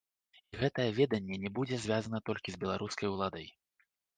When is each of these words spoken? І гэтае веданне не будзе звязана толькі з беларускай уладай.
І 0.55 0.57
гэтае 0.61 0.85
веданне 0.99 1.37
не 1.45 1.51
будзе 1.61 1.79
звязана 1.85 2.23
толькі 2.31 2.49
з 2.57 2.61
беларускай 2.65 3.07
уладай. 3.15 3.47